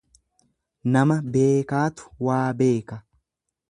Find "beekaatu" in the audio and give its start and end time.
1.37-2.11